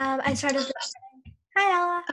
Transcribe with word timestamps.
Um, 0.00 0.20
I 0.24 0.32
started. 0.34 0.64
Hi, 1.56 1.76
Ella. 1.76 2.04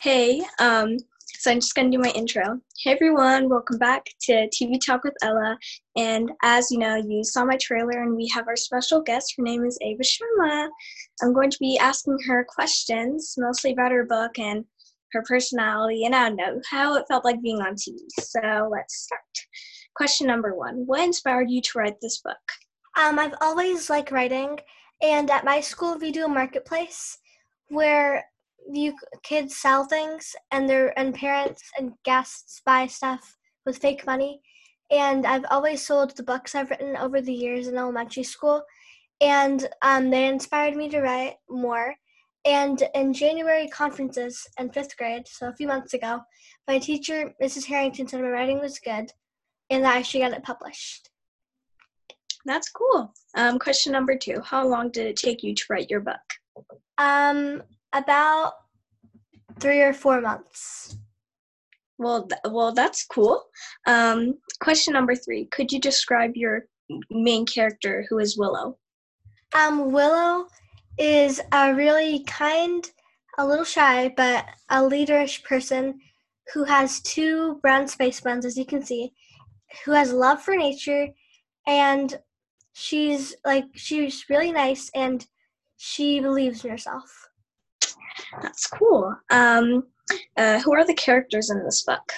Hey, 0.00 0.42
um, 0.58 0.96
so 1.38 1.50
I'm 1.50 1.60
just 1.60 1.74
gonna 1.74 1.90
do 1.90 1.98
my 1.98 2.10
intro. 2.10 2.60
Hey 2.82 2.92
everyone, 2.92 3.50
welcome 3.50 3.76
back 3.76 4.06
to 4.22 4.48
TV 4.48 4.78
Talk 4.84 5.04
with 5.04 5.12
Ella. 5.20 5.58
And 5.96 6.30
as 6.42 6.70
you 6.70 6.78
know, 6.78 6.96
you 6.96 7.24
saw 7.24 7.44
my 7.44 7.58
trailer 7.60 8.02
and 8.02 8.16
we 8.16 8.26
have 8.28 8.48
our 8.48 8.56
special 8.56 9.02
guest. 9.02 9.34
Her 9.36 9.42
name 9.42 9.66
is 9.66 9.78
Eva 9.82 10.02
Sharma. 10.02 10.68
I'm 11.22 11.34
going 11.34 11.50
to 11.50 11.58
be 11.60 11.78
asking 11.78 12.16
her 12.26 12.46
questions, 12.48 13.34
mostly 13.36 13.72
about 13.72 13.92
her 13.92 14.06
book 14.06 14.38
and 14.38 14.64
her 15.12 15.22
personality, 15.28 16.06
and 16.06 16.14
I 16.14 16.30
don't 16.30 16.36
know 16.36 16.60
how 16.70 16.94
it 16.94 17.04
felt 17.06 17.24
like 17.24 17.42
being 17.42 17.60
on 17.60 17.74
TV. 17.74 17.98
So 18.18 18.68
let's 18.72 18.96
start. 18.96 19.20
Question 19.94 20.26
number 20.26 20.54
one 20.54 20.84
What 20.86 21.00
inspired 21.00 21.50
you 21.50 21.60
to 21.60 21.78
write 21.78 22.00
this 22.00 22.22
book? 22.22 22.36
Um, 22.98 23.18
I've 23.18 23.34
always 23.42 23.90
liked 23.90 24.10
writing, 24.10 24.58
and 25.00 25.30
at 25.30 25.44
my 25.44 25.60
school 25.60 25.98
we 25.98 26.10
do 26.10 26.24
a 26.24 26.28
marketplace 26.28 27.18
where 27.68 28.24
you 28.70 28.94
kids 29.22 29.56
sell 29.56 29.84
things, 29.84 30.34
and 30.50 30.68
their 30.68 30.98
and 30.98 31.14
parents 31.14 31.70
and 31.78 31.92
guests 32.04 32.60
buy 32.64 32.86
stuff 32.86 33.36
with 33.64 33.78
fake 33.78 34.06
money. 34.06 34.40
And 34.90 35.26
I've 35.26 35.44
always 35.50 35.84
sold 35.84 36.16
the 36.16 36.22
books 36.22 36.54
I've 36.54 36.70
written 36.70 36.96
over 36.96 37.20
the 37.20 37.32
years 37.32 37.68
in 37.68 37.76
elementary 37.76 38.22
school, 38.22 38.62
and 39.20 39.68
um, 39.82 40.10
they 40.10 40.26
inspired 40.28 40.76
me 40.76 40.88
to 40.90 41.00
write 41.00 41.36
more. 41.48 41.94
And 42.44 42.82
in 42.94 43.12
January 43.12 43.68
conferences 43.68 44.46
in 44.58 44.70
fifth 44.70 44.96
grade, 44.96 45.26
so 45.26 45.48
a 45.48 45.54
few 45.54 45.66
months 45.66 45.92
ago, 45.92 46.20
my 46.66 46.78
teacher, 46.78 47.34
Mrs. 47.42 47.66
Harrington, 47.66 48.08
said 48.08 48.20
my 48.20 48.28
writing 48.28 48.60
was 48.60 48.78
good 48.78 49.12
and 49.70 49.84
that 49.84 49.96
I 49.96 50.02
should 50.02 50.18
get 50.18 50.32
it 50.32 50.42
published. 50.42 51.10
That's 52.48 52.70
cool. 52.70 53.12
Um, 53.36 53.58
question 53.58 53.92
number 53.92 54.16
two 54.16 54.40
How 54.42 54.66
long 54.66 54.90
did 54.90 55.06
it 55.06 55.16
take 55.16 55.42
you 55.42 55.54
to 55.54 55.64
write 55.68 55.90
your 55.90 56.00
book? 56.00 56.16
Um, 56.96 57.62
about 57.92 58.54
three 59.60 59.82
or 59.82 59.92
four 59.92 60.22
months. 60.22 60.96
Well, 61.98 62.26
th- 62.26 62.40
well, 62.50 62.72
that's 62.72 63.04
cool. 63.04 63.44
Um, 63.86 64.38
question 64.60 64.94
number 64.94 65.14
three 65.14 65.44
Could 65.52 65.70
you 65.70 65.78
describe 65.78 66.32
your 66.36 66.62
main 67.10 67.44
character, 67.44 68.06
who 68.08 68.18
is 68.18 68.38
Willow? 68.38 68.78
Um, 69.54 69.92
Willow 69.92 70.46
is 70.96 71.42
a 71.52 71.74
really 71.74 72.24
kind, 72.24 72.90
a 73.36 73.46
little 73.46 73.64
shy, 73.64 74.14
but 74.16 74.46
a 74.70 74.76
leaderish 74.76 75.44
person 75.44 76.00
who 76.54 76.64
has 76.64 77.02
two 77.02 77.58
brown 77.60 77.86
space 77.88 78.22
buns, 78.22 78.46
as 78.46 78.56
you 78.56 78.64
can 78.64 78.82
see, 78.82 79.12
who 79.84 79.92
has 79.92 80.14
love 80.14 80.40
for 80.42 80.56
nature, 80.56 81.08
and 81.66 82.18
she's 82.78 83.34
like 83.44 83.64
she's 83.74 84.24
really 84.30 84.52
nice 84.52 84.88
and 84.94 85.26
she 85.76 86.20
believes 86.20 86.64
in 86.64 86.70
herself. 86.70 87.28
That's 88.40 88.66
cool. 88.66 89.14
Um, 89.30 89.84
uh, 90.36 90.60
who 90.60 90.74
are 90.74 90.86
the 90.86 90.94
characters 90.94 91.50
in 91.50 91.64
this 91.64 91.82
book? 91.82 92.12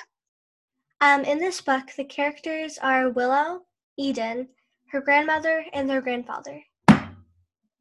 Um, 1.00 1.24
in 1.24 1.38
this 1.38 1.60
book, 1.60 1.84
the 1.96 2.04
characters 2.04 2.78
are 2.82 3.10
Willow, 3.10 3.60
Eden, 3.98 4.48
her 4.92 5.00
grandmother, 5.00 5.64
and 5.72 5.88
their 5.88 6.00
grandfather. 6.02 6.62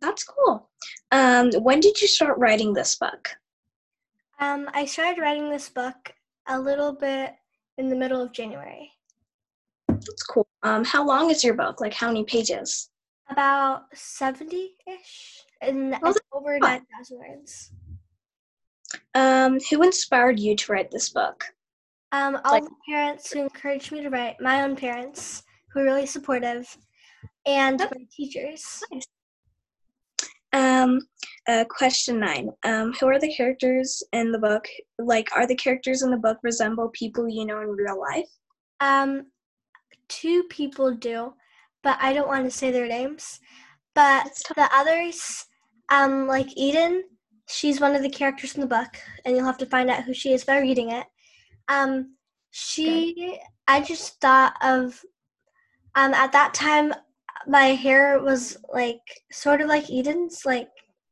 That's 0.02 0.24
cool. 0.24 0.70
Um, 1.12 1.52
when 1.62 1.82
did 1.82 2.02
you 2.02 2.08
start 2.08 2.38
writing 2.38 2.74
this 2.74 2.96
book? 2.96 3.30
Um, 4.40 4.70
I 4.74 4.86
started 4.86 5.20
writing 5.20 5.50
this 5.50 5.68
book 5.68 6.14
a 6.48 6.58
little 6.60 6.94
bit 6.94 7.36
in 7.78 7.90
the 7.90 7.96
middle 7.96 8.22
of 8.22 8.32
January. 8.32 8.92
That's 9.90 10.24
cool. 10.24 10.49
Um, 10.64 10.84
how 10.84 11.06
long 11.06 11.30
is 11.32 11.44
your 11.44 11.54
book? 11.54 11.80
Like 11.80 11.94
how 11.94 12.08
many 12.08 12.24
pages? 12.24 12.90
About 13.30 13.84
70 13.94 14.76
ish, 14.88 15.44
and 15.62 15.96
Oh, 16.04 16.10
it's 16.10 16.20
over 16.34 16.58
9,000 16.60 17.18
words. 17.20 17.72
Um, 19.14 19.60
who 19.70 19.84
inspired 19.84 20.40
you 20.40 20.56
to 20.56 20.72
write 20.72 20.90
this 20.92 21.10
book? 21.10 21.46
Um, 22.12 22.40
all 22.44 22.54
Like- 22.54 22.64
the 22.64 22.76
parents 22.90 23.32
who 23.32 23.42
encouraged 23.42 23.92
me 23.92 24.02
to 24.02 24.10
write, 24.10 24.42
my 24.42 24.64
own 24.64 24.76
parents 24.76 25.44
who 25.72 25.80
were 25.82 25.86
really 25.86 26.08
supportive, 26.08 26.76
and 27.46 27.80
my 27.80 28.08
teachers. 28.12 28.84
Um, 30.52 31.02
uh, 31.48 31.66
question 31.70 32.20
nine. 32.20 32.50
Um, 32.64 32.94
who 32.94 33.08
are 33.08 33.20
the 33.20 33.32
characters 33.34 34.02
in 34.14 34.32
the 34.32 34.40
book? 34.40 34.68
Like, 34.98 35.30
are 35.36 35.46
the 35.46 35.56
characters 35.56 36.02
in 36.02 36.10
the 36.10 36.18
book 36.18 36.40
resemble 36.42 36.90
people 36.90 37.30
you 37.30 37.46
know 37.46 37.62
in 37.62 37.70
real 37.70 38.00
life? 38.00 38.30
Um, 38.80 39.28
two 40.10 40.44
people 40.50 40.94
do, 40.94 41.34
but 41.84 41.98
I 42.02 42.14
don't 42.14 42.28
want 42.28 42.46
to 42.46 42.52
say 42.52 42.72
their 42.72 42.88
names. 42.88 43.40
But 43.96 44.32
the 44.56 44.70
others, 44.74 45.46
um, 45.90 46.28
like 46.28 46.48
Eden, 46.56 47.04
she's 47.48 47.82
one 47.82 47.96
of 47.96 48.02
the 48.02 48.10
characters 48.10 48.56
in 48.56 48.62
the 48.62 48.68
book, 48.68 48.98
and 49.26 49.36
you'll 49.36 49.46
have 49.46 49.58
to 49.60 49.66
find 49.66 49.90
out 49.90 50.04
who 50.04 50.14
she 50.14 50.34
is 50.34 50.44
by 50.44 50.60
reading 50.60 50.92
it. 50.92 51.06
Um, 51.68 52.16
she, 52.52 53.40
I 53.68 53.82
just 53.82 54.20
thought 54.22 54.56
of, 54.62 55.02
um, 55.96 56.14
at 56.14 56.32
that 56.32 56.54
time, 56.54 56.94
my 57.48 57.68
hair 57.68 58.20
was 58.20 58.58
like 58.74 59.02
sort 59.32 59.62
of 59.62 59.68
like 59.68 59.90
Eden's, 59.90 60.46
like 60.46 60.70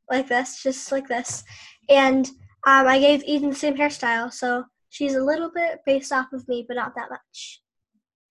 like 0.09 0.27
this, 0.27 0.61
just 0.63 0.91
like 0.91 1.07
this, 1.07 1.43
and 1.89 2.27
um, 2.65 2.87
I 2.87 2.99
gave 2.99 3.23
Eden 3.23 3.49
the 3.49 3.55
same 3.55 3.75
hairstyle, 3.75 4.31
so 4.31 4.63
she's 4.89 5.15
a 5.15 5.23
little 5.23 5.51
bit 5.53 5.79
based 5.85 6.11
off 6.11 6.31
of 6.33 6.47
me, 6.47 6.65
but 6.67 6.75
not 6.75 6.93
that 6.95 7.09
much. 7.09 7.61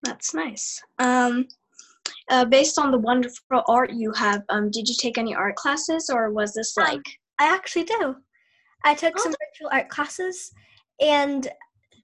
That's 0.02 0.34
nice. 0.34 0.80
Um, 0.98 1.46
uh, 2.30 2.44
based 2.44 2.78
on 2.78 2.90
the 2.90 2.98
wonderful 2.98 3.62
art 3.68 3.92
you 3.92 4.12
have, 4.12 4.42
um, 4.48 4.70
did 4.70 4.88
you 4.88 4.94
take 4.98 5.18
any 5.18 5.34
art 5.34 5.56
classes 5.56 6.10
or 6.12 6.30
was 6.30 6.54
this 6.54 6.76
Um, 6.76 6.84
like? 6.84 7.02
I 7.38 7.52
actually 7.52 7.84
do. 7.84 8.16
I 8.84 8.94
took 8.94 9.14
Oh, 9.18 9.22
some 9.22 9.32
virtual 9.32 9.70
art 9.72 9.88
classes, 9.88 10.52
and 11.00 11.48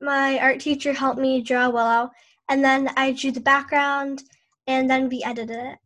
my 0.00 0.38
art 0.40 0.60
teacher 0.60 0.92
helped 0.92 1.20
me 1.20 1.42
draw 1.42 1.68
Willow, 1.68 2.10
and 2.48 2.64
then 2.64 2.88
I 2.96 3.12
drew 3.12 3.30
the 3.30 3.40
background, 3.40 4.22
and 4.66 4.90
then 4.90 5.08
we 5.08 5.22
edited 5.24 5.56
it. 5.56 5.78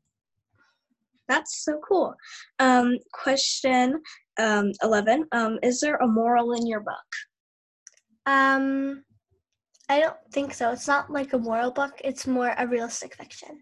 That's 1.28 1.65
so 1.65 1.81
cool. 1.87 2.15
Um, 2.59 2.99
question 3.12 4.00
um, 4.38 4.73
11. 4.83 5.27
Um, 5.33 5.59
is 5.62 5.81
there 5.81 5.97
a 5.97 6.06
moral 6.06 6.53
in 6.53 6.67
your 6.67 6.81
book? 6.81 7.11
Um, 8.27 9.05
I 9.88 10.00
don't 10.00 10.16
think 10.32 10.52
so. 10.52 10.70
It's 10.72 10.88
not 10.88 11.10
like 11.10 11.32
a 11.32 11.38
moral 11.38 11.70
book. 11.70 12.00
It's 12.02 12.26
more 12.26 12.54
a 12.58 12.66
realistic 12.66 13.14
fiction. 13.14 13.60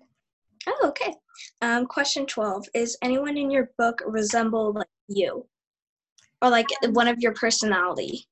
Oh, 0.66 0.88
okay. 0.88 1.14
Um, 1.60 1.86
question 1.86 2.26
12. 2.26 2.66
Is 2.74 2.96
anyone 3.02 3.36
in 3.36 3.50
your 3.50 3.70
book 3.76 4.02
resemble 4.06 4.72
like 4.72 4.86
you? 5.08 5.46
Or 6.40 6.48
like 6.50 6.66
one 6.90 7.08
of 7.08 7.18
your 7.20 7.34
personality? 7.34 8.26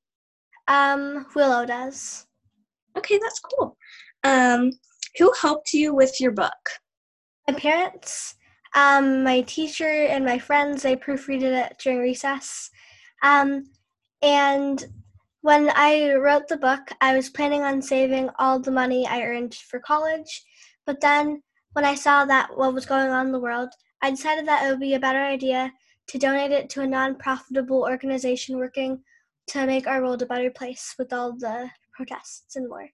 Um, 0.67 1.25
Willow 1.35 1.65
does. 1.65 2.25
Okay, 2.97 3.19
that's 3.21 3.39
cool. 3.39 3.77
Um, 4.23 4.71
who 5.17 5.31
helped 5.39 5.73
you 5.73 5.93
with 5.93 6.19
your 6.19 6.31
book? 6.31 6.69
My 7.47 7.53
parents, 7.55 8.35
um, 8.75 9.23
my 9.23 9.41
teacher, 9.41 9.87
and 9.87 10.25
my 10.25 10.39
friends, 10.39 10.83
they 10.83 10.95
proofreaded 10.95 11.53
it 11.53 11.75
during 11.79 11.99
recess. 11.99 12.69
Um, 13.21 13.65
and 14.21 14.85
when 15.43 15.69
I 15.75 16.13
wrote 16.13 16.47
the 16.47 16.55
book, 16.57 16.79
I 17.01 17.15
was 17.17 17.29
planning 17.29 17.63
on 17.63 17.81
saving 17.81 18.29
all 18.39 18.59
the 18.59 18.71
money 18.71 19.05
I 19.05 19.23
earned 19.23 19.53
for 19.53 19.77
college. 19.79 20.41
But 20.85 21.01
then 21.01 21.43
when 21.73 21.83
I 21.83 21.95
saw 21.95 22.23
that 22.23 22.57
what 22.57 22.73
was 22.73 22.85
going 22.85 23.09
on 23.09 23.25
in 23.25 23.31
the 23.33 23.41
world, 23.41 23.69
I 24.01 24.09
decided 24.11 24.47
that 24.47 24.65
it 24.65 24.69
would 24.69 24.79
be 24.79 24.93
a 24.93 25.01
better 25.01 25.19
idea 25.21 25.71
to 26.07 26.17
donate 26.17 26.51
it 26.51 26.69
to 26.71 26.81
a 26.81 26.87
non 26.87 27.17
profitable 27.17 27.81
organization 27.81 28.57
working 28.57 29.03
to 29.47 29.65
make 29.65 29.85
our 29.85 30.01
world 30.01 30.21
a 30.21 30.25
better 30.25 30.49
place 30.49 30.95
with 30.97 31.11
all 31.11 31.33
the 31.33 31.69
protests 31.91 32.55
and 32.55 32.69
more. 32.69 32.87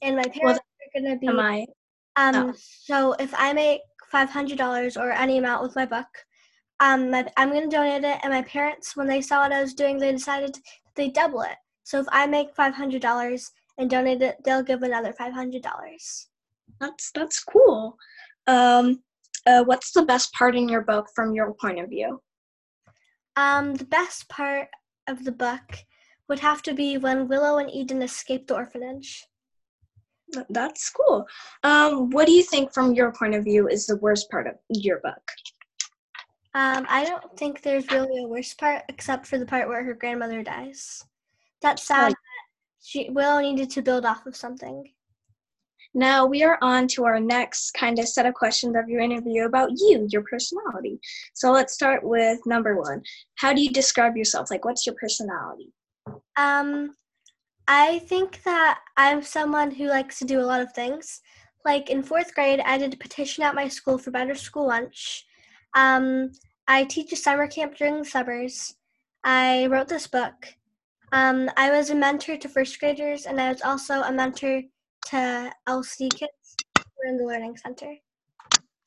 And 0.00 0.14
my 0.16 0.28
parents 0.28 0.60
are 0.60 1.00
going 1.00 1.12
to 1.12 1.18
be. 1.18 1.26
Am 1.26 1.40
I? 1.40 1.66
Um, 2.16 2.34
Oh. 2.50 2.54
so 2.56 3.12
if 3.14 3.34
I 3.36 3.52
make 3.52 3.80
five 4.12 4.30
hundred 4.30 4.58
dollars 4.58 4.96
or 4.96 5.10
any 5.10 5.38
amount 5.38 5.64
with 5.64 5.74
my 5.74 5.86
book, 5.86 6.06
um, 6.78 7.10
my, 7.10 7.26
I'm 7.36 7.52
gonna 7.52 7.68
donate 7.68 8.04
it. 8.04 8.20
And 8.22 8.32
my 8.32 8.42
parents, 8.42 8.94
when 8.96 9.08
they 9.08 9.20
saw 9.20 9.42
what 9.42 9.52
I 9.52 9.60
was 9.60 9.74
doing, 9.74 9.98
they 9.98 10.12
decided 10.12 10.56
they 10.94 11.10
double 11.10 11.42
it. 11.42 11.56
So 11.84 12.00
if 12.00 12.06
I 12.10 12.26
make 12.26 12.54
five 12.54 12.74
hundred 12.74 13.02
dollars 13.02 13.52
and 13.78 13.88
donate 13.88 14.22
it, 14.22 14.36
they'll 14.44 14.62
give 14.62 14.82
another 14.82 15.12
five 15.12 15.32
hundred 15.32 15.62
dollars. 15.62 16.28
That's 16.80 17.10
that's 17.14 17.42
cool. 17.44 17.96
Um, 18.46 19.02
uh, 19.46 19.62
what's 19.64 19.92
the 19.92 20.04
best 20.04 20.32
part 20.32 20.56
in 20.56 20.68
your 20.68 20.82
book 20.82 21.06
from 21.14 21.34
your 21.34 21.54
point 21.54 21.78
of 21.78 21.88
view? 21.88 22.20
Um, 23.36 23.74
the 23.74 23.84
best 23.84 24.28
part 24.28 24.68
of 25.06 25.24
the 25.24 25.32
book 25.32 25.84
would 26.28 26.40
have 26.40 26.62
to 26.62 26.74
be 26.74 26.96
when 26.98 27.28
Willow 27.28 27.58
and 27.58 27.70
Eden 27.70 28.02
escape 28.02 28.46
the 28.46 28.54
orphanage. 28.54 29.26
That's 30.48 30.90
cool. 30.90 31.26
Um, 31.62 32.10
what 32.10 32.26
do 32.26 32.32
you 32.32 32.42
think 32.42 32.72
from 32.72 32.94
your 32.94 33.12
point 33.12 33.34
of 33.34 33.44
view 33.44 33.68
is 33.68 33.86
the 33.86 33.98
worst 33.98 34.30
part 34.30 34.46
of 34.46 34.54
your 34.70 35.00
book? 35.00 35.22
Um, 36.54 36.86
I 36.88 37.04
don't 37.04 37.36
think 37.36 37.62
there's 37.62 37.90
really 37.90 38.22
a 38.22 38.28
worst 38.28 38.58
part 38.58 38.82
except 38.88 39.26
for 39.26 39.38
the 39.38 39.46
part 39.46 39.68
where 39.68 39.84
her 39.84 39.94
grandmother 39.94 40.42
dies. 40.42 41.04
That's 41.64 41.82
sad. 41.82 42.02
Like- 42.04 42.12
that 42.12 42.44
she 42.82 43.08
Willow 43.10 43.40
needed 43.40 43.70
to 43.70 43.82
build 43.82 44.04
off 44.04 44.26
of 44.26 44.36
something. 44.36 44.92
Now 45.94 46.26
we 46.26 46.42
are 46.42 46.58
on 46.60 46.88
to 46.88 47.04
our 47.04 47.20
next 47.20 47.70
kind 47.72 47.98
of 47.98 48.08
set 48.08 48.26
of 48.26 48.34
questions 48.34 48.76
of 48.76 48.88
your 48.88 49.00
interview 49.00 49.44
about 49.44 49.70
you, 49.70 50.06
your 50.10 50.22
personality. 50.22 50.98
So 51.34 51.52
let's 51.52 51.72
start 51.72 52.02
with 52.02 52.40
number 52.46 52.76
one. 52.76 53.02
How 53.36 53.52
do 53.54 53.62
you 53.62 53.70
describe 53.70 54.16
yourself? 54.16 54.50
Like, 54.50 54.64
what's 54.64 54.84
your 54.86 54.96
personality? 54.96 55.72
Um, 56.36 56.94
I 57.68 58.00
think 58.00 58.42
that 58.42 58.80
I'm 58.96 59.22
someone 59.22 59.70
who 59.70 59.86
likes 59.86 60.18
to 60.18 60.24
do 60.24 60.40
a 60.40 60.42
lot 60.42 60.60
of 60.60 60.72
things. 60.72 61.22
Like 61.64 61.88
in 61.88 62.02
fourth 62.02 62.34
grade, 62.34 62.60
I 62.60 62.76
did 62.76 62.92
a 62.92 62.98
petition 62.98 63.44
at 63.44 63.54
my 63.54 63.68
school 63.68 63.96
for 63.96 64.10
better 64.10 64.34
school 64.34 64.66
lunch. 64.66 65.24
Um, 65.74 66.32
I 66.68 66.84
teach 66.84 67.12
a 67.12 67.16
summer 67.16 67.46
camp 67.46 67.76
during 67.76 67.98
the 67.98 68.04
summers. 68.04 68.74
I 69.22 69.66
wrote 69.66 69.88
this 69.88 70.06
book. 70.06 70.54
Um, 71.14 71.48
I 71.56 71.70
was 71.70 71.90
a 71.90 71.94
mentor 71.94 72.36
to 72.36 72.48
first 72.48 72.80
graders, 72.80 73.26
and 73.26 73.40
I 73.40 73.52
was 73.52 73.62
also 73.62 74.02
a 74.02 74.10
mentor 74.10 74.62
to 75.10 75.52
LC 75.68 76.12
kids 76.12 76.56
in 77.06 77.16
the 77.16 77.24
Learning 77.24 77.56
Center. 77.56 77.94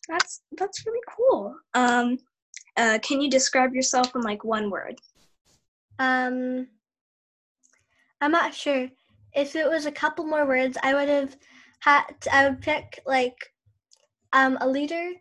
That's 0.09 0.41
that's 0.57 0.85
really 0.85 0.99
cool. 1.15 1.55
Um, 1.73 2.17
uh, 2.75 2.99
can 3.01 3.21
you 3.21 3.29
describe 3.29 3.73
yourself 3.73 4.13
in 4.13 4.23
like 4.23 4.43
one 4.43 4.69
word? 4.69 4.99
Um, 5.99 6.67
I'm 8.19 8.31
not 8.31 8.53
sure. 8.53 8.89
If 9.33 9.55
it 9.55 9.69
was 9.69 9.85
a 9.85 9.91
couple 9.91 10.25
more 10.25 10.45
words, 10.45 10.77
I 10.83 10.95
would 10.95 11.07
have 11.07 11.33
had. 11.79 12.11
I 12.29 12.49
would 12.49 12.61
pick 12.61 12.99
like 13.05 13.37
um, 14.33 14.57
a 14.59 14.67
leader, 14.67 15.13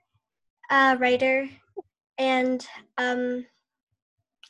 a 0.73 0.97
writer, 0.99 1.49
and 2.19 2.67
um, 2.99 3.47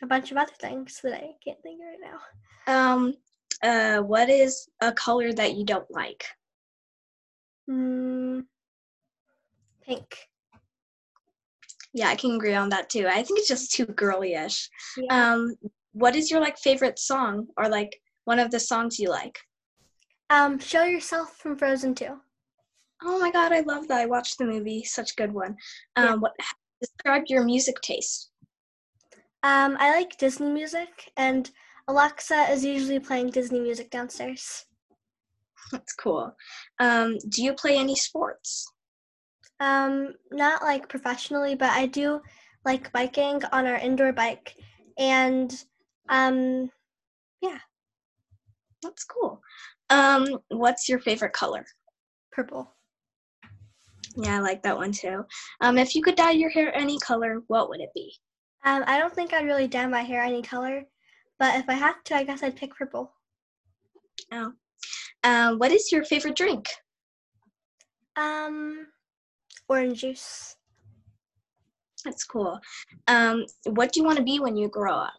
a 0.02 0.06
bunch 0.06 0.30
of 0.30 0.38
other 0.38 0.52
things 0.58 1.00
that 1.02 1.12
I 1.12 1.34
can't 1.44 1.62
think 1.62 1.80
of 1.80 1.86
right 1.86 2.10
now. 2.12 2.18
Um, 2.66 3.14
uh, 3.62 3.98
what 3.98 4.28
is 4.28 4.68
a 4.80 4.92
color 4.92 5.32
that 5.32 5.54
you 5.54 5.64
don't 5.64 5.90
like? 5.90 6.24
Mm, 7.70 8.44
pink. 9.82 10.16
Yeah, 11.92 12.08
I 12.08 12.16
can 12.16 12.32
agree 12.36 12.54
on 12.54 12.68
that 12.70 12.90
too. 12.90 13.06
I 13.06 13.22
think 13.22 13.38
it's 13.38 13.48
just 13.48 13.72
too 13.72 13.86
girly-ish. 13.86 14.68
Yeah. 14.96 15.32
Um, 15.34 15.54
what 15.92 16.14
is 16.14 16.30
your 16.30 16.40
like 16.40 16.58
favorite 16.58 16.98
song 16.98 17.46
or 17.56 17.68
like 17.68 17.98
one 18.24 18.38
of 18.38 18.50
the 18.50 18.60
songs 18.60 18.98
you 18.98 19.08
like? 19.08 19.38
Um, 20.28 20.58
show 20.58 20.82
yourself 20.84 21.36
from 21.36 21.56
Frozen 21.56 21.94
2. 21.94 22.08
Oh 23.02 23.18
my 23.18 23.30
god, 23.30 23.52
I 23.52 23.60
love 23.60 23.88
that. 23.88 24.00
I 24.00 24.06
watched 24.06 24.38
the 24.38 24.44
movie. 24.44 24.82
Such 24.84 25.12
a 25.12 25.14
good 25.14 25.32
one. 25.32 25.56
Um, 25.96 26.04
Yeah. 26.04 26.14
what 26.16 26.32
describe 26.80 27.24
your 27.28 27.44
music 27.44 27.80
taste? 27.80 28.30
Um, 29.42 29.76
I 29.78 29.92
like 29.92 30.18
Disney 30.18 30.50
music, 30.50 31.12
and 31.16 31.50
Alexa 31.88 32.50
is 32.50 32.64
usually 32.64 32.98
playing 33.00 33.30
Disney 33.30 33.60
music 33.60 33.90
downstairs. 33.90 34.66
That's 35.72 35.92
cool. 35.94 36.34
Um, 36.78 37.18
do 37.28 37.42
you 37.42 37.52
play 37.54 37.76
any 37.76 37.96
sports? 37.96 38.66
Um, 39.60 40.14
not 40.30 40.62
like 40.62 40.88
professionally, 40.88 41.54
but 41.54 41.70
I 41.70 41.86
do 41.86 42.20
like 42.64 42.92
biking 42.92 43.42
on 43.52 43.66
our 43.66 43.76
indoor 43.76 44.12
bike, 44.12 44.54
and 44.98 45.52
um, 46.08 46.70
yeah, 47.40 47.58
That's 48.82 49.04
cool. 49.04 49.40
Um, 49.90 50.38
what's 50.48 50.88
your 50.88 50.98
favorite 50.98 51.32
color? 51.32 51.64
purple. 52.32 52.74
Yeah, 54.16 54.36
I 54.36 54.40
like 54.40 54.62
that 54.62 54.76
one 54.76 54.92
too. 54.92 55.24
Um, 55.60 55.78
if 55.78 55.94
you 55.94 56.02
could 56.02 56.16
dye 56.16 56.32
your 56.32 56.50
hair 56.50 56.74
any 56.74 56.98
color, 56.98 57.42
what 57.48 57.68
would 57.68 57.80
it 57.80 57.90
be? 57.94 58.12
Um, 58.64 58.84
I 58.86 58.98
don't 58.98 59.14
think 59.14 59.32
I'd 59.32 59.46
really 59.46 59.68
dye 59.68 59.86
my 59.86 60.02
hair 60.02 60.22
any 60.22 60.42
color, 60.42 60.84
but 61.38 61.58
if 61.58 61.68
I 61.68 61.74
had 61.74 61.94
to, 62.06 62.16
I 62.16 62.24
guess 62.24 62.42
I'd 62.42 62.56
pick 62.56 62.74
purple. 62.74 63.12
Oh. 64.32 64.52
Um, 65.24 65.58
what 65.58 65.72
is 65.72 65.90
your 65.90 66.04
favorite 66.04 66.36
drink? 66.36 66.68
Um, 68.16 68.86
orange 69.68 70.00
juice. 70.00 70.56
That's 72.04 72.24
cool. 72.24 72.60
Um, 73.08 73.44
what 73.66 73.92
do 73.92 74.00
you 74.00 74.06
want 74.06 74.18
to 74.18 74.24
be 74.24 74.38
when 74.38 74.56
you 74.56 74.68
grow 74.68 74.94
up? 74.94 75.12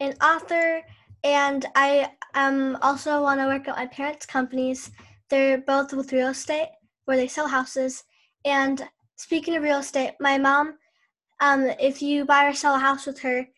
An 0.00 0.14
author, 0.22 0.82
and 1.24 1.64
I 1.74 2.10
um 2.34 2.76
also 2.82 3.22
want 3.22 3.40
to 3.40 3.46
work 3.46 3.68
at 3.68 3.76
my 3.76 3.86
parents' 3.86 4.26
companies. 4.26 4.90
They're 5.30 5.58
both 5.58 5.92
with 5.92 6.12
real 6.12 6.28
estate, 6.28 6.68
where 7.06 7.16
they 7.16 7.28
sell 7.28 7.48
houses. 7.48 8.04
And 8.44 8.86
speaking 9.16 9.56
of 9.56 9.62
real 9.62 9.78
estate, 9.78 10.12
my 10.20 10.36
mom, 10.36 10.74
um, 11.40 11.70
if 11.80 12.02
you 12.02 12.24
buy 12.24 12.46
or 12.46 12.52
sell 12.52 12.74
a 12.74 12.78
house 12.78 13.06
with 13.06 13.20
her, 13.20 13.48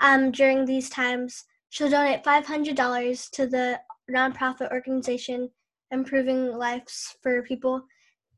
um, 0.00 0.30
during 0.30 0.64
these 0.64 0.90
times, 0.90 1.44
she'll 1.70 1.90
donate 1.90 2.24
five 2.24 2.46
hundred 2.46 2.76
dollars 2.76 3.28
to 3.30 3.46
the 3.46 3.80
nonprofit 4.10 4.70
organization 4.70 5.50
improving 5.90 6.52
lives 6.52 7.16
for 7.22 7.42
people 7.42 7.82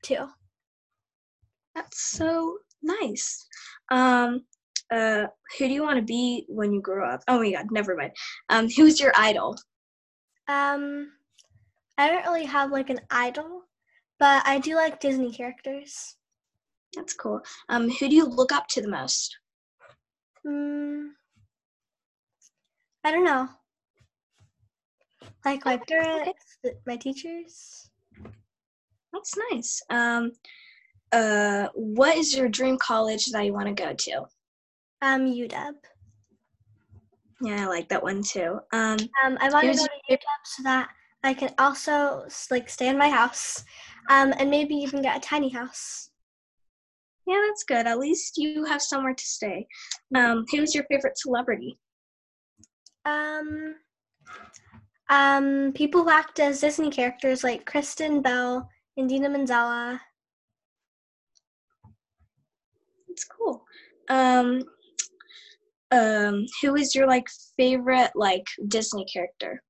too. 0.02 0.26
That's 1.74 2.10
so 2.10 2.58
nice. 2.82 3.46
Um, 3.90 4.44
uh, 4.90 5.26
who 5.58 5.68
do 5.68 5.74
you 5.74 5.82
want 5.82 5.98
to 5.98 6.04
be 6.04 6.44
when 6.48 6.72
you 6.72 6.80
grow 6.80 7.08
up? 7.08 7.22
Oh 7.28 7.38
my 7.40 7.52
god, 7.52 7.66
never 7.70 7.94
mind. 7.96 8.12
Um, 8.48 8.68
who's 8.76 9.00
your 9.00 9.12
idol? 9.16 9.56
Um, 10.48 11.12
I 11.98 12.08
don't 12.08 12.24
really 12.24 12.46
have 12.46 12.70
like 12.70 12.90
an 12.90 13.00
idol, 13.10 13.64
but 14.18 14.46
I 14.46 14.58
do 14.58 14.76
like 14.76 15.00
Disney 15.00 15.32
characters. 15.32 16.16
That's 16.94 17.12
cool. 17.12 17.40
Um, 17.68 17.90
who 17.90 18.08
do 18.08 18.16
you 18.16 18.24
look 18.24 18.50
up 18.50 18.66
to 18.68 18.80
the 18.80 18.88
most? 18.88 19.36
Hmm. 20.46 21.08
I 23.04 23.10
don't 23.10 23.24
know. 23.24 23.48
Like 25.44 25.64
my 25.64 25.76
Okay, 25.76 25.98
okay. 25.98 26.02
parents, 26.02 26.58
my 26.86 26.96
teachers. 26.96 27.90
That's 29.12 29.34
nice. 29.50 29.80
Um, 29.90 30.32
uh, 31.12 31.68
what 31.74 32.16
is 32.16 32.36
your 32.36 32.48
dream 32.48 32.76
college 32.78 33.26
that 33.26 33.44
you 33.44 33.52
want 33.52 33.68
to 33.68 33.74
go 33.82 33.92
to? 33.94 34.26
Um, 35.00 35.26
UW. 35.26 35.74
Yeah, 37.40 37.64
I 37.64 37.66
like 37.66 37.88
that 37.88 38.02
one 38.02 38.22
too. 38.22 38.58
Um, 38.72 38.96
Um, 39.24 39.38
I 39.40 39.48
want 39.50 39.66
to 39.66 39.76
go 39.76 39.86
to 39.86 40.14
UW 40.16 40.18
so 40.44 40.62
that 40.64 40.90
I 41.22 41.34
can 41.34 41.54
also 41.58 42.26
like 42.50 42.68
stay 42.68 42.88
in 42.88 42.98
my 42.98 43.08
house, 43.08 43.64
um, 44.10 44.34
and 44.38 44.50
maybe 44.50 44.74
even 44.74 45.02
get 45.02 45.16
a 45.16 45.20
tiny 45.20 45.48
house. 45.48 46.10
yeah, 47.26 47.40
that's 47.46 47.64
good. 47.64 47.86
At 47.86 47.98
least 47.98 48.38
you 48.38 48.64
have 48.64 48.82
somewhere 48.82 49.14
to 49.14 49.24
stay. 49.24 49.66
Um, 50.14 50.44
who's 50.50 50.74
your 50.74 50.84
favorite 50.90 51.18
celebrity? 51.18 51.78
Um, 53.08 53.74
um, 55.08 55.72
people 55.72 56.02
who 56.04 56.10
act 56.10 56.40
as 56.40 56.60
Disney 56.60 56.90
characters 56.90 57.42
like 57.42 57.64
Kristen 57.64 58.20
Bell 58.20 58.68
and 58.96 59.08
Dina 59.08 59.28
Manzella. 59.28 60.00
It's 63.08 63.24
cool. 63.24 63.64
Um, 64.10 64.62
um, 65.90 66.44
who 66.60 66.76
is 66.76 66.94
your 66.94 67.06
like 67.06 67.26
favorite 67.56 68.10
like 68.14 68.44
Disney 68.68 69.06
character? 69.12 69.62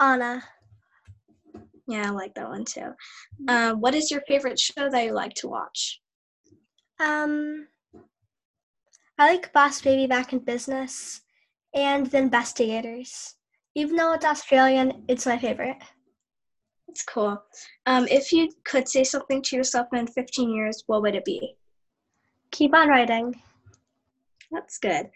Anna. 0.00 0.42
Yeah, 1.86 2.08
I 2.08 2.10
like 2.10 2.34
that 2.34 2.48
one 2.48 2.64
too. 2.64 2.92
Um, 3.48 3.80
what 3.80 3.94
is 3.94 4.10
your 4.10 4.22
favorite 4.26 4.58
show 4.58 4.88
that 4.88 5.04
you 5.04 5.12
like 5.12 5.34
to 5.34 5.48
watch? 5.48 6.00
Um, 7.00 7.66
I 9.18 9.32
like 9.32 9.52
Boss 9.52 9.82
Baby 9.82 10.06
Back 10.06 10.32
in 10.32 10.38
Business 10.38 11.20
and 11.74 12.06
The 12.06 12.18
Investigators. 12.18 13.36
Even 13.74 13.96
though 13.96 14.12
it's 14.12 14.24
Australian, 14.24 15.04
it's 15.08 15.26
my 15.26 15.38
favorite. 15.38 15.76
It's 16.88 17.02
cool. 17.04 17.42
Um, 17.86 18.06
if 18.10 18.32
you 18.32 18.50
could 18.64 18.86
say 18.88 19.02
something 19.02 19.40
to 19.42 19.56
yourself 19.56 19.88
in 19.94 20.06
15 20.06 20.50
years, 20.50 20.82
what 20.86 21.00
would 21.02 21.14
it 21.14 21.24
be? 21.24 21.56
Keep 22.50 22.74
on 22.74 22.88
writing. 22.88 23.40
That's 24.50 24.76
good. 24.76 25.08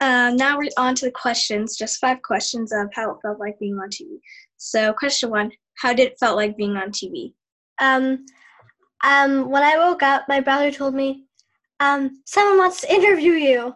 Um, 0.00 0.34
now 0.34 0.58
we're 0.58 0.70
on 0.76 0.96
to 0.96 1.04
the 1.04 1.12
questions, 1.12 1.76
just 1.76 2.00
five 2.00 2.20
questions 2.22 2.72
of 2.72 2.88
how 2.92 3.12
it 3.12 3.18
felt 3.22 3.38
like 3.38 3.60
being 3.60 3.78
on 3.78 3.88
TV. 3.88 4.18
So, 4.56 4.92
question 4.92 5.30
one 5.30 5.52
How 5.78 5.92
did 5.92 6.08
it 6.08 6.18
felt 6.18 6.36
like 6.36 6.56
being 6.56 6.76
on 6.76 6.90
TV? 6.90 7.32
Um, 7.80 8.26
um, 9.04 9.48
when 9.48 9.62
I 9.62 9.78
woke 9.78 10.02
up, 10.02 10.24
my 10.28 10.40
brother 10.40 10.72
told 10.72 10.94
me, 10.94 11.26
um, 11.80 12.22
someone 12.26 12.58
wants 12.58 12.82
to 12.82 12.94
interview 12.94 13.32
you. 13.32 13.74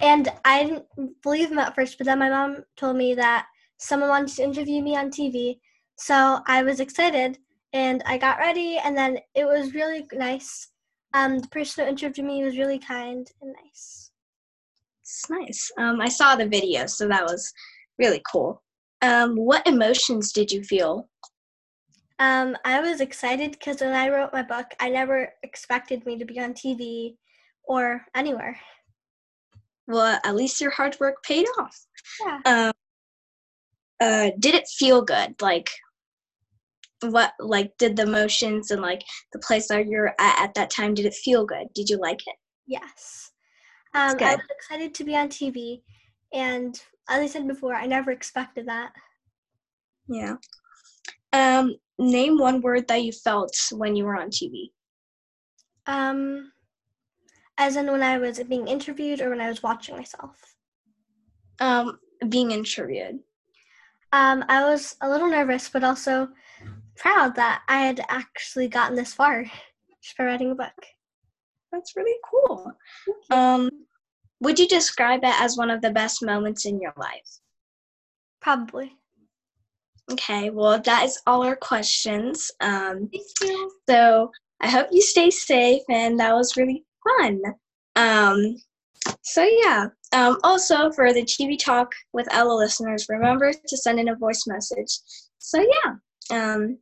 And 0.00 0.28
I 0.44 0.64
didn't 0.64 1.22
believe 1.22 1.50
him 1.50 1.58
at 1.58 1.74
first, 1.74 1.98
but 1.98 2.06
then 2.06 2.18
my 2.18 2.30
mom 2.30 2.64
told 2.76 2.96
me 2.96 3.14
that 3.14 3.46
someone 3.78 4.10
wanted 4.10 4.36
to 4.36 4.44
interview 4.44 4.82
me 4.82 4.96
on 4.96 5.10
TV. 5.10 5.58
So 5.96 6.40
I 6.46 6.62
was 6.62 6.80
excited 6.80 7.38
and 7.72 8.02
I 8.06 8.16
got 8.16 8.38
ready, 8.38 8.78
and 8.82 8.96
then 8.96 9.18
it 9.34 9.44
was 9.44 9.74
really 9.74 10.06
nice. 10.12 10.68
Um, 11.12 11.38
the 11.38 11.48
person 11.48 11.84
who 11.84 11.90
interviewed 11.90 12.26
me 12.26 12.44
was 12.44 12.56
really 12.56 12.78
kind 12.78 13.30
and 13.42 13.54
nice. 13.62 14.10
It's 15.02 15.28
nice. 15.28 15.70
Um, 15.78 16.00
I 16.00 16.08
saw 16.08 16.34
the 16.34 16.46
video, 16.46 16.86
so 16.86 17.08
that 17.08 17.24
was 17.24 17.52
really 17.98 18.22
cool. 18.30 18.62
Um, 19.02 19.36
what 19.36 19.66
emotions 19.66 20.32
did 20.32 20.50
you 20.50 20.62
feel? 20.62 21.08
Um, 22.18 22.56
I 22.64 22.80
was 22.80 23.00
excited 23.00 23.52
because 23.52 23.80
when 23.80 23.92
I 23.92 24.08
wrote 24.08 24.32
my 24.32 24.42
book, 24.42 24.66
I 24.80 24.88
never 24.88 25.30
expected 25.42 26.04
me 26.06 26.18
to 26.18 26.24
be 26.24 26.40
on 26.40 26.54
TV 26.54 27.16
or 27.68 28.04
anywhere. 28.14 28.58
Well, 29.86 30.18
at 30.24 30.34
least 30.34 30.60
your 30.60 30.70
hard 30.70 30.96
work 30.98 31.22
paid 31.22 31.46
off. 31.58 31.86
Yeah. 32.20 32.40
Um, 32.44 32.72
uh, 34.00 34.30
did 34.38 34.54
it 34.54 34.66
feel 34.66 35.02
good? 35.02 35.40
Like, 35.40 35.70
what 37.02 37.32
like 37.38 37.72
did 37.78 37.96
the 37.96 38.06
motions 38.06 38.72
and 38.72 38.82
like 38.82 39.02
the 39.32 39.38
place 39.38 39.68
that 39.68 39.86
you're 39.86 40.14
at 40.18 40.42
at 40.42 40.54
that 40.54 40.70
time 40.70 40.94
did 40.94 41.06
it 41.06 41.14
feel 41.14 41.46
good? 41.46 41.68
Did 41.74 41.88
you 41.88 41.98
like 41.98 42.20
it? 42.26 42.34
Yes. 42.66 43.30
Um, 43.94 44.16
I 44.20 44.34
was 44.34 44.44
excited 44.50 44.94
to 44.94 45.04
be 45.04 45.16
on 45.16 45.28
TV, 45.28 45.82
and 46.32 46.74
as 47.08 47.20
I 47.20 47.26
said 47.26 47.48
before, 47.48 47.74
I 47.74 47.86
never 47.86 48.10
expected 48.10 48.66
that. 48.66 48.92
Yeah. 50.08 50.34
Um, 51.32 51.76
name 51.98 52.38
one 52.38 52.60
word 52.60 52.88
that 52.88 53.02
you 53.02 53.12
felt 53.12 53.56
when 53.72 53.96
you 53.96 54.04
were 54.04 54.16
on 54.16 54.28
TV. 54.30 54.70
Um, 55.86 56.52
as 57.58 57.76
in 57.76 57.90
when 57.90 58.02
I 58.02 58.18
was 58.18 58.38
being 58.44 58.68
interviewed 58.68 59.20
or 59.20 59.30
when 59.30 59.40
I 59.40 59.48
was 59.48 59.62
watching 59.62 59.96
myself. 59.96 60.54
Um, 61.60 61.98
being 62.28 62.52
interviewed. 62.52 63.18
Um, 64.12 64.44
I 64.48 64.64
was 64.64 64.96
a 65.02 65.08
little 65.08 65.28
nervous, 65.28 65.68
but 65.68 65.84
also 65.84 66.28
proud 66.96 67.34
that 67.34 67.62
I 67.68 67.80
had 67.80 68.00
actually 68.08 68.68
gotten 68.68 68.96
this 68.96 69.12
far 69.12 69.42
just 70.02 70.16
by 70.16 70.24
writing 70.24 70.52
a 70.52 70.54
book. 70.54 70.86
That's 71.72 71.96
really 71.96 72.18
cool. 72.30 72.72
Um, 73.30 73.68
would 74.40 74.58
you 74.58 74.66
describe 74.66 75.20
it 75.24 75.40
as 75.40 75.56
one 75.56 75.70
of 75.70 75.82
the 75.82 75.90
best 75.90 76.24
moments 76.24 76.64
in 76.64 76.80
your 76.80 76.94
life? 76.96 77.40
Probably. 78.40 78.92
Okay, 80.10 80.48
well, 80.48 80.80
that 80.80 81.04
is 81.04 81.20
all 81.26 81.44
our 81.44 81.56
questions. 81.56 82.50
Um, 82.60 83.10
Thank 83.12 83.26
you. 83.42 83.70
So 83.88 84.30
I 84.62 84.70
hope 84.70 84.88
you 84.90 85.02
stay 85.02 85.30
safe, 85.30 85.82
and 85.90 86.18
that 86.18 86.34
was 86.34 86.56
really 86.56 86.84
fun. 87.08 87.42
Um, 87.96 88.56
so 89.22 89.42
yeah. 89.42 89.86
Um, 90.12 90.38
also, 90.42 90.90
for 90.92 91.12
the 91.12 91.22
TV 91.22 91.58
Talk 91.58 91.92
with 92.12 92.26
Ella 92.30 92.54
listeners, 92.54 93.06
remember 93.08 93.52
to 93.52 93.76
send 93.76 94.00
in 94.00 94.08
a 94.08 94.16
voice 94.16 94.46
message. 94.46 94.98
So 95.38 95.60
yeah. 95.60 95.94
Um, 96.30 96.78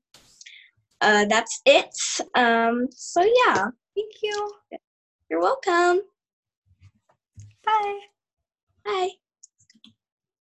uh, 1.00 1.26
that's 1.26 1.60
it. 1.66 1.90
Um, 2.34 2.86
so 2.90 3.22
yeah. 3.22 3.66
Thank 3.94 4.12
you. 4.22 4.52
You're 5.30 5.40
welcome. 5.40 6.02
Bye. 7.64 7.98
Bye. 8.84 9.10